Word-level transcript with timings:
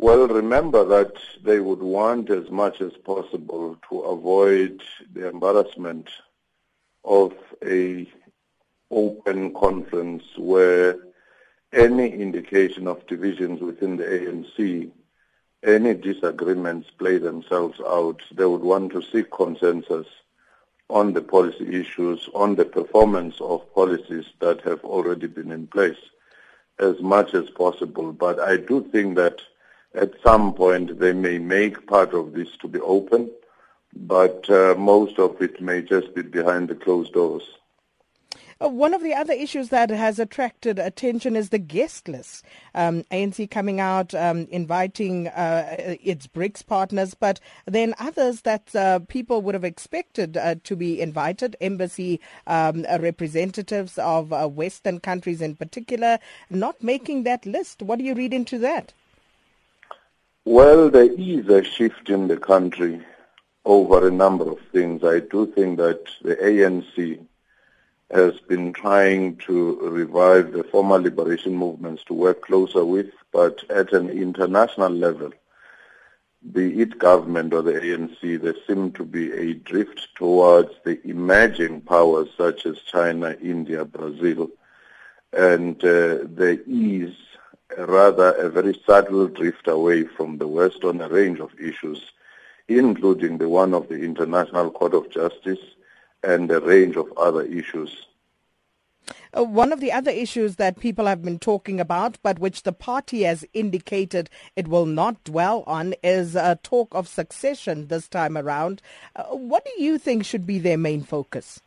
Well, 0.00 0.28
remember 0.28 0.84
that 0.84 1.14
they 1.42 1.58
would 1.58 1.80
want 1.80 2.30
as 2.30 2.50
much 2.50 2.80
as 2.80 2.92
possible 3.04 3.76
to 3.88 4.00
avoid 4.02 4.80
the 5.12 5.28
embarrassment 5.28 6.08
of 7.04 7.34
a 7.64 8.08
open 8.92 9.52
conference 9.54 10.22
where 10.36 10.98
any 11.72 12.10
indication 12.10 12.86
of 12.86 13.08
divisions 13.08 13.60
within 13.60 13.96
the 13.96 14.04
ANC, 14.04 14.88
any 15.64 15.94
disagreements 15.94 16.88
play 16.96 17.18
themselves 17.18 17.80
out. 17.80 18.22
They 18.30 18.46
would 18.46 18.62
want 18.62 18.92
to 18.92 19.02
seek 19.02 19.32
consensus 19.32 20.06
on 20.88 21.12
the 21.12 21.22
policy 21.22 21.74
issues, 21.74 22.28
on 22.34 22.54
the 22.54 22.64
performance 22.64 23.40
of 23.40 23.74
policies 23.74 24.26
that 24.38 24.60
have 24.60 24.84
already 24.84 25.26
been 25.26 25.50
in 25.50 25.66
place 25.66 25.98
as 26.78 27.00
much 27.00 27.34
as 27.34 27.50
possible. 27.50 28.12
But 28.12 28.38
I 28.38 28.58
do 28.58 28.88
think 28.92 29.16
that 29.16 29.40
at 29.94 30.12
some 30.22 30.54
point 30.54 30.98
they 30.98 31.12
may 31.12 31.38
make 31.38 31.86
part 31.86 32.14
of 32.14 32.32
this 32.32 32.48
to 32.60 32.68
be 32.68 32.80
open, 32.80 33.30
but 33.94 34.48
uh, 34.50 34.74
most 34.78 35.18
of 35.18 35.40
it 35.40 35.60
may 35.60 35.82
just 35.82 36.14
be 36.14 36.22
behind 36.22 36.68
the 36.68 36.74
closed 36.74 37.12
doors. 37.12 37.42
Uh, 38.60 38.68
one 38.68 38.92
of 38.92 39.04
the 39.04 39.14
other 39.14 39.32
issues 39.32 39.68
that 39.68 39.88
has 39.88 40.18
attracted 40.18 40.80
attention 40.80 41.36
is 41.36 41.50
the 41.50 41.58
guest 41.58 42.08
list. 42.08 42.44
Um, 42.74 43.04
ANC 43.12 43.48
coming 43.50 43.78
out, 43.78 44.14
um, 44.14 44.48
inviting 44.50 45.28
uh, 45.28 45.76
its 46.02 46.26
BRICS 46.26 46.66
partners, 46.66 47.14
but 47.14 47.38
then 47.66 47.94
others 48.00 48.40
that 48.40 48.74
uh, 48.74 48.98
people 49.00 49.42
would 49.42 49.54
have 49.54 49.64
expected 49.64 50.36
uh, 50.36 50.56
to 50.64 50.74
be 50.74 51.00
invited, 51.00 51.54
embassy 51.60 52.20
um, 52.48 52.84
representatives 52.98 53.96
of 53.96 54.32
uh, 54.32 54.48
Western 54.48 54.98
countries 54.98 55.40
in 55.40 55.54
particular, 55.54 56.18
not 56.50 56.82
making 56.82 57.22
that 57.22 57.46
list. 57.46 57.80
What 57.80 58.00
do 58.00 58.04
you 58.04 58.14
read 58.14 58.34
into 58.34 58.58
that? 58.58 58.92
Well, 60.50 60.88
there 60.88 61.12
is 61.12 61.46
a 61.50 61.62
shift 61.62 62.08
in 62.08 62.26
the 62.26 62.38
country 62.38 63.04
over 63.66 64.08
a 64.08 64.10
number 64.10 64.50
of 64.50 64.58
things. 64.72 65.04
I 65.04 65.20
do 65.20 65.44
think 65.52 65.76
that 65.76 66.06
the 66.22 66.36
ANC 66.36 67.22
has 68.10 68.40
been 68.48 68.72
trying 68.72 69.36
to 69.48 69.78
revive 69.90 70.52
the 70.52 70.64
former 70.64 70.98
liberation 70.98 71.54
movements 71.54 72.02
to 72.04 72.14
work 72.14 72.40
closer 72.40 72.82
with, 72.82 73.10
but 73.30 73.62
at 73.68 73.92
an 73.92 74.08
international 74.08 74.88
level, 74.90 75.32
be 76.50 76.80
it 76.80 76.98
government 76.98 77.52
or 77.52 77.60
the 77.60 77.72
ANC, 77.74 78.40
there 78.40 78.56
seems 78.66 78.94
to 78.94 79.04
be 79.04 79.30
a 79.30 79.52
drift 79.52 80.08
towards 80.16 80.70
the 80.82 80.98
emerging 81.06 81.82
powers 81.82 82.30
such 82.38 82.64
as 82.64 82.78
China, 82.90 83.36
India, 83.42 83.84
Brazil, 83.84 84.48
and 85.30 85.76
uh, 85.84 86.20
there 86.24 86.58
is 86.66 87.12
rather 87.76 88.32
a 88.32 88.48
very 88.48 88.80
subtle 88.86 89.28
drift 89.28 89.68
away 89.68 90.04
from 90.04 90.38
the 90.38 90.48
West 90.48 90.84
on 90.84 91.00
a 91.00 91.08
range 91.08 91.40
of 91.40 91.50
issues, 91.60 92.12
including 92.68 93.38
the 93.38 93.48
one 93.48 93.74
of 93.74 93.88
the 93.88 93.96
International 93.96 94.70
Court 94.70 94.94
of 94.94 95.10
Justice, 95.10 95.60
and 96.22 96.50
a 96.50 96.60
range 96.60 96.96
of 96.96 97.12
other 97.16 97.42
issues. 97.42 98.06
Uh, 99.36 99.44
one 99.44 99.72
of 99.72 99.80
the 99.80 99.92
other 99.92 100.10
issues 100.10 100.56
that 100.56 100.80
people 100.80 101.06
have 101.06 101.22
been 101.22 101.38
talking 101.38 101.80
about, 101.80 102.18
but 102.22 102.38
which 102.38 102.62
the 102.62 102.72
party 102.72 103.22
has 103.22 103.44
indicated 103.52 104.30
it 104.56 104.68
will 104.68 104.86
not 104.86 105.22
dwell 105.24 105.64
on, 105.66 105.94
is 106.02 106.34
a 106.34 106.42
uh, 106.42 106.54
talk 106.62 106.88
of 106.94 107.06
succession 107.06 107.88
this 107.88 108.08
time 108.08 108.36
around. 108.36 108.82
Uh, 109.14 109.24
what 109.24 109.64
do 109.64 109.82
you 109.82 109.98
think 109.98 110.24
should 110.24 110.46
be 110.46 110.58
their 110.58 110.78
main 110.78 111.02
focus? 111.02 111.60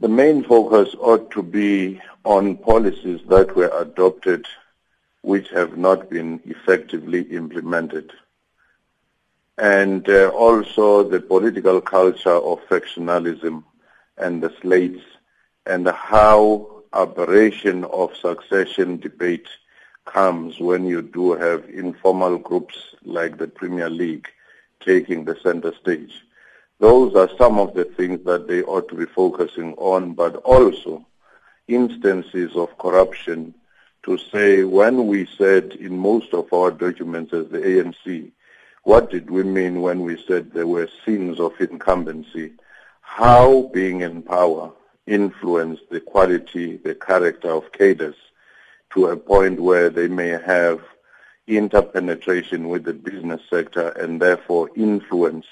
The 0.00 0.08
main 0.08 0.42
focus 0.44 0.94
ought 0.98 1.30
to 1.30 1.42
be 1.42 2.00
on 2.24 2.56
policies 2.56 3.20
that 3.28 3.54
were 3.54 3.70
adopted 3.74 4.46
which 5.22 5.48
have 5.50 5.76
not 5.76 6.10
been 6.10 6.40
effectively 6.44 7.22
implemented 7.22 8.12
and 9.58 10.08
uh, 10.08 10.28
also 10.30 11.08
the 11.08 11.20
political 11.20 11.80
culture 11.80 12.30
of 12.30 12.58
factionalism 12.68 13.62
and 14.18 14.42
the 14.42 14.52
slates 14.60 15.02
and 15.66 15.88
how 15.88 16.82
aberration 16.92 17.84
of 17.84 18.14
succession 18.16 18.98
debate 18.98 19.48
comes 20.04 20.60
when 20.60 20.84
you 20.84 21.02
do 21.02 21.32
have 21.32 21.68
informal 21.70 22.38
groups 22.38 22.94
like 23.04 23.38
the 23.38 23.48
Premier 23.48 23.88
League 23.88 24.28
taking 24.80 25.24
the 25.24 25.36
center 25.42 25.72
stage. 25.80 26.24
Those 26.78 27.14
are 27.14 27.30
some 27.38 27.58
of 27.58 27.74
the 27.74 27.84
things 27.84 28.24
that 28.24 28.46
they 28.46 28.62
ought 28.62 28.88
to 28.88 28.94
be 28.94 29.06
focusing 29.06 29.74
on, 29.74 30.12
but 30.12 30.36
also 30.36 31.06
instances 31.68 32.54
of 32.56 32.76
corruption 32.78 33.54
to 34.02 34.18
say 34.18 34.64
when 34.64 35.06
we 35.06 35.26
said 35.38 35.72
in 35.72 35.96
most 35.96 36.34
of 36.34 36.52
our 36.52 36.70
documents 36.70 37.32
as 37.32 37.48
the 37.48 37.58
ANC 37.58 38.30
what 38.84 39.10
did 39.10 39.30
we 39.30 39.42
mean 39.42 39.80
when 39.80 40.02
we 40.02 40.22
said 40.28 40.52
there 40.52 40.66
were 40.66 40.90
sins 41.06 41.40
of 41.40 41.58
incumbency? 41.58 42.52
How 43.00 43.70
being 43.72 44.02
in 44.02 44.20
power 44.20 44.72
influenced 45.06 45.88
the 45.90 46.00
quality, 46.00 46.76
the 46.76 46.94
character 46.94 47.48
of 47.48 47.72
cadres 47.72 48.14
to 48.92 49.06
a 49.06 49.16
point 49.16 49.58
where 49.58 49.88
they 49.88 50.06
may 50.06 50.28
have 50.28 50.82
interpenetration 51.46 52.68
with 52.68 52.84
the 52.84 52.92
business 52.92 53.40
sector 53.48 53.88
and 53.88 54.20
therefore 54.20 54.68
influence 54.76 55.46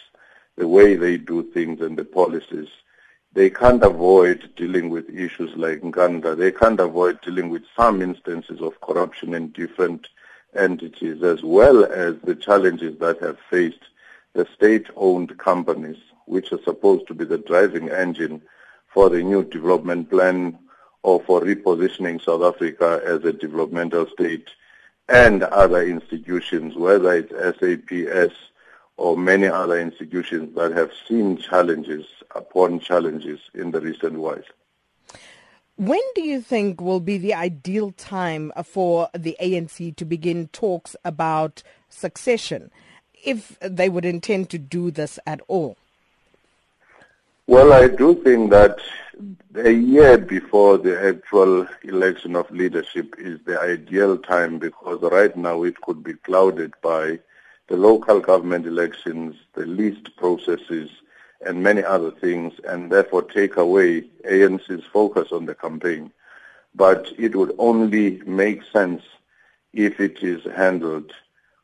the 0.56 0.68
way 0.68 0.94
they 0.94 1.16
do 1.16 1.42
things 1.42 1.80
and 1.80 1.96
the 1.96 2.04
policies. 2.04 2.68
They 3.34 3.48
can't 3.48 3.82
avoid 3.82 4.50
dealing 4.56 4.90
with 4.90 5.08
issues 5.08 5.56
like 5.56 5.80
Nkandla. 5.80 6.36
They 6.36 6.52
can't 6.52 6.78
avoid 6.78 7.20
dealing 7.22 7.48
with 7.48 7.62
some 7.74 8.02
instances 8.02 8.60
of 8.60 8.80
corruption 8.82 9.32
in 9.32 9.48
different 9.48 10.08
entities 10.54 11.22
as 11.22 11.42
well 11.42 11.84
as 11.86 12.16
the 12.24 12.34
challenges 12.34 12.98
that 12.98 13.20
have 13.20 13.38
faced 13.48 13.80
the 14.34 14.46
state-owned 14.54 15.38
companies, 15.38 15.96
which 16.26 16.52
are 16.52 16.62
supposed 16.62 17.06
to 17.06 17.14
be 17.14 17.24
the 17.24 17.38
driving 17.38 17.88
engine 17.88 18.42
for 18.92 19.08
the 19.08 19.22
new 19.22 19.44
development 19.44 20.10
plan 20.10 20.58
or 21.02 21.20
for 21.22 21.40
repositioning 21.40 22.22
South 22.22 22.42
Africa 22.42 23.00
as 23.04 23.24
a 23.24 23.32
developmental 23.32 24.06
state 24.12 24.50
and 25.08 25.42
other 25.42 25.82
institutions, 25.82 26.76
whether 26.76 27.14
it's 27.14 27.32
SAPS 27.32 28.34
or 28.96 29.16
many 29.16 29.46
other 29.46 29.78
institutions 29.78 30.54
that 30.54 30.72
have 30.72 30.90
seen 31.08 31.36
challenges 31.36 32.06
upon 32.34 32.80
challenges 32.80 33.40
in 33.54 33.70
the 33.70 33.80
recent 33.80 34.14
while. 34.14 34.42
When 35.76 36.02
do 36.14 36.22
you 36.22 36.40
think 36.40 36.80
will 36.80 37.00
be 37.00 37.18
the 37.18 37.34
ideal 37.34 37.92
time 37.92 38.52
for 38.64 39.08
the 39.14 39.36
ANC 39.40 39.96
to 39.96 40.04
begin 40.04 40.48
talks 40.48 40.94
about 41.04 41.62
succession, 41.88 42.70
if 43.24 43.58
they 43.60 43.88
would 43.88 44.04
intend 44.04 44.50
to 44.50 44.58
do 44.58 44.90
this 44.90 45.18
at 45.26 45.40
all? 45.48 45.76
Well, 47.46 47.72
I 47.72 47.88
do 47.88 48.14
think 48.22 48.50
that 48.50 48.78
a 49.56 49.70
year 49.70 50.18
before 50.18 50.78
the 50.78 51.00
actual 51.08 51.66
election 51.82 52.36
of 52.36 52.50
leadership 52.50 53.14
is 53.18 53.40
the 53.44 53.60
ideal 53.60 54.16
time 54.18 54.58
because 54.58 55.00
right 55.02 55.36
now 55.36 55.62
it 55.64 55.80
could 55.80 56.04
be 56.04 56.14
clouded 56.14 56.72
by 56.82 57.18
the 57.68 57.76
local 57.76 58.20
government 58.20 58.66
elections, 58.66 59.36
the 59.54 59.66
list 59.66 60.16
processes, 60.16 60.90
and 61.44 61.62
many 61.62 61.82
other 61.82 62.10
things, 62.10 62.52
and 62.68 62.90
therefore 62.90 63.22
take 63.22 63.56
away 63.56 64.02
ANC's 64.24 64.84
focus 64.92 65.32
on 65.32 65.46
the 65.46 65.54
campaign. 65.54 66.12
But 66.74 67.12
it 67.18 67.34
would 67.34 67.54
only 67.58 68.22
make 68.24 68.62
sense 68.72 69.02
if 69.72 70.00
it 70.00 70.22
is 70.22 70.44
handled 70.54 71.12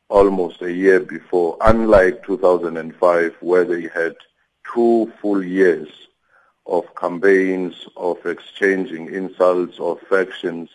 almost 0.08 0.62
a 0.62 0.72
year 0.72 1.00
before, 1.00 1.56
unlike 1.60 2.24
2005 2.24 3.36
where 3.40 3.64
they 3.64 3.82
had 3.88 4.16
two 4.72 5.12
full 5.20 5.44
years 5.44 5.88
of 6.66 6.94
campaigns, 6.96 7.86
of 7.96 8.24
exchanging 8.26 9.12
insults, 9.12 9.78
of 9.78 10.00
factions 10.00 10.68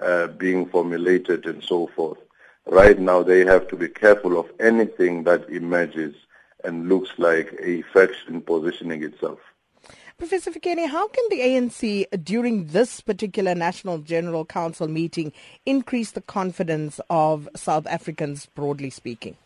uh, 0.00 0.26
being 0.28 0.66
formulated 0.66 1.46
and 1.46 1.62
so 1.62 1.86
forth. 1.88 2.18
Right 2.66 2.98
now 2.98 3.22
they 3.22 3.44
have 3.44 3.68
to 3.68 3.76
be 3.76 3.88
careful 3.88 4.38
of 4.38 4.50
anything 4.58 5.22
that 5.24 5.48
emerges 5.48 6.14
and 6.64 6.88
looks 6.88 7.10
like 7.16 7.54
a 7.62 7.82
faction 7.92 8.40
positioning 8.40 9.04
itself. 9.04 9.38
Professor 10.18 10.50
Fikeni, 10.50 10.88
how 10.88 11.06
can 11.08 11.24
the 11.28 11.40
ANC 11.40 12.24
during 12.24 12.66
this 12.68 13.00
particular 13.00 13.54
National 13.54 13.98
General 13.98 14.44
Council 14.44 14.88
meeting 14.88 15.32
increase 15.64 16.10
the 16.10 16.22
confidence 16.22 16.98
of 17.08 17.48
South 17.54 17.86
Africans 17.86 18.46
broadly 18.46 18.90
speaking? 18.90 19.36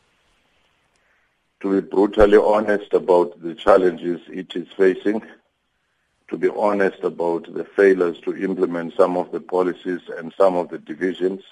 To 1.61 1.81
be 1.81 1.87
brutally 1.87 2.39
honest 2.39 2.95
about 2.95 3.43
the 3.43 3.55
challenges 3.55 4.21
it 4.29 4.57
is 4.57 4.69
facing, 4.69 5.23
to 6.29 6.39
be 6.39 6.49
honest 6.49 7.03
about 7.03 7.53
the 7.53 7.65
failures 7.65 8.19
to 8.21 8.35
implement 8.37 8.95
some 8.97 9.19
of 9.19 9.31
the 9.33 9.41
policies 9.41 10.01
and 10.17 10.33
some 10.39 10.57
of 10.57 10.71
the 10.71 10.79
divisions, 10.79 11.43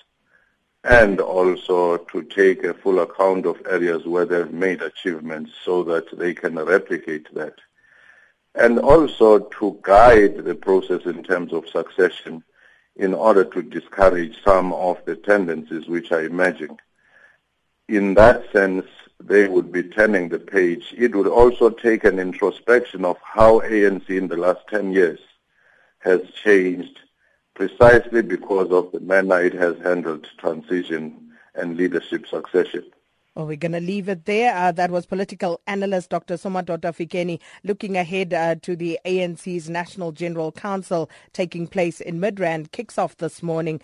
and 0.85 1.21
also 1.21 1.97
to 1.97 2.23
take 2.23 2.65
a 2.65 2.75
full 2.75 3.01
account 3.01 3.47
of 3.47 3.61
areas 3.69 4.07
where 4.07 4.25
they've 4.25 4.53
made 4.53 4.83
achievements 4.83 5.51
so 5.65 5.83
that 5.83 6.17
they 6.19 6.33
can 6.35 6.57
replicate 6.59 7.33
that. 7.35 7.55
And 8.55 8.79
also 8.79 9.39
to 9.39 9.79
guide 9.83 10.39
the 10.39 10.55
process 10.55 11.05
in 11.05 11.23
terms 11.23 11.53
of 11.53 11.69
succession 11.69 12.43
in 12.97 13.15
order 13.15 13.45
to 13.45 13.63
discourage 13.63 14.37
some 14.45 14.73
of 14.73 14.99
the 15.05 15.17
tendencies 15.17 15.87
which 15.87 16.11
are 16.13 16.25
emerging. 16.25 16.79
in 17.89 18.13
that 18.15 18.43
sense, 18.53 18.87
they 19.19 19.49
would 19.49 19.73
be 19.73 19.83
turning 19.83 20.29
the 20.29 20.39
page. 20.39 20.95
It 20.97 21.15
would 21.15 21.27
also 21.27 21.71
take 21.71 22.05
an 22.05 22.19
introspection 22.19 23.05
of 23.05 23.17
how 23.23 23.61
ANC 23.61 24.09
in 24.11 24.29
the 24.29 24.37
last 24.37 24.61
10 24.69 24.93
years 24.93 25.21
has 26.01 26.21
changed 26.45 27.01
precisely 27.59 28.23
because 28.23 28.71
of 28.71 28.93
the 28.93 29.01
manner 29.01 29.43
it 29.43 29.53
has 29.53 29.77
handled 29.79 30.25
transition 30.39 31.33
and 31.57 31.77
leadership 31.77 32.25
succession. 32.25 32.85
Well, 33.35 33.47
we're 33.47 33.57
going 33.57 33.73
to 33.73 33.81
leave 33.81 34.09
it 34.09 34.27
there. 34.27 34.55
Uh, 34.55 34.71
that 34.73 34.93
was 34.93 35.07
political 35.07 35.61
analyst 35.67 36.11
Dr. 36.11 36.35
Somadoda 36.35 36.93
Fikeni 36.93 37.41
looking 37.65 37.97
ahead 37.97 38.33
uh, 38.33 38.55
to 38.63 38.77
the 38.77 38.99
ANC's 39.05 39.69
National 39.69 40.13
General 40.13 40.53
Council 40.53 41.11
taking 41.33 41.67
place 41.67 42.01
in 42.01 42.21
Midrand, 42.21 42.71
kicks 42.71 42.97
off 42.97 43.17
this 43.17 43.43
morning. 43.43 43.81